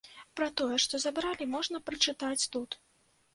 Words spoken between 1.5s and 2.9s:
можна прачытаць тут.